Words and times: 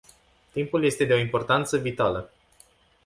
Timpul 0.51 0.83
este 0.83 1.05
de 1.05 1.13
o 1.13 1.17
importanță 1.17 1.77
vitală. 1.77 2.31